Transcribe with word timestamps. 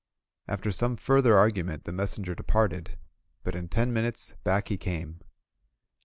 After 0.47 0.71
some 0.71 0.95
further 0.97 1.37
argument 1.37 1.83
the 1.83 1.91
messenger 1.93 2.33
departed, 2.33 2.97
but 3.43 3.53
in 3.53 3.67
ten 3.69 3.93
minutes 3.93 4.35
back 4.43 4.69
he 4.69 4.75
came. 4.75 5.21